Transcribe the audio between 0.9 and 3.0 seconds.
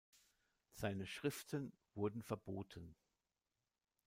Schriften wurden verboten.